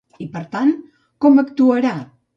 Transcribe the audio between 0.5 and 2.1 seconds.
tant, com actuarà?